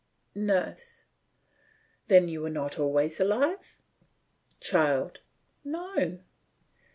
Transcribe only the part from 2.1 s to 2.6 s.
you were